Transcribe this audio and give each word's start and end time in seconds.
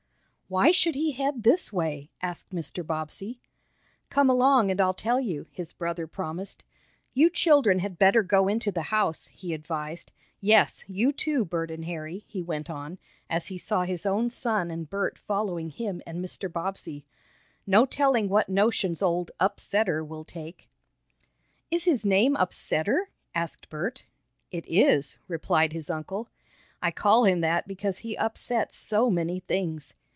"Why 0.51 0.71
should 0.71 0.95
he 0.95 1.13
head 1.13 1.43
this 1.43 1.71
way?" 1.71 2.09
asked 2.21 2.49
Mr. 2.49 2.85
Bobbsey. 2.85 3.39
"Come 4.09 4.29
along 4.29 4.69
and 4.69 4.81
I'll 4.81 4.93
tell 4.93 5.17
you," 5.21 5.47
his 5.49 5.71
brother 5.71 6.07
promised. 6.07 6.65
"You 7.13 7.29
children 7.29 7.79
had 7.79 7.97
better 7.97 8.21
go 8.21 8.49
into 8.49 8.69
the 8.69 8.81
house," 8.91 9.27
he 9.27 9.53
advised. 9.53 10.11
"Yes, 10.41 10.83
you 10.89 11.13
too, 11.13 11.45
Bert 11.45 11.71
and 11.71 11.85
Harry," 11.85 12.25
he 12.27 12.41
went 12.43 12.69
on, 12.69 12.97
as 13.29 13.47
he 13.47 13.57
saw 13.57 13.85
his 13.85 14.05
own 14.05 14.29
son 14.29 14.69
and 14.71 14.89
Bert 14.89 15.17
following 15.17 15.69
him 15.69 16.01
and 16.05 16.21
Mr. 16.21 16.51
Bobbsey. 16.51 17.05
"No 17.65 17.85
telling 17.85 18.27
what 18.27 18.49
notions 18.49 19.01
old 19.01 19.31
Upsetter 19.39 20.05
will 20.05 20.25
take." 20.25 20.67
"Is 21.69 21.85
his 21.85 22.05
name 22.05 22.35
Upsetter?" 22.35 23.05
asked 23.33 23.69
Bert. 23.69 24.03
"It 24.51 24.67
is," 24.67 25.17
replied 25.29 25.71
his 25.71 25.89
uncle. 25.89 26.27
"I 26.81 26.91
call 26.91 27.23
him 27.23 27.39
that 27.39 27.69
because 27.69 27.99
he 27.99 28.17
upsets 28.17 28.75
so 28.75 29.09
many 29.09 29.39
things. 29.39 29.93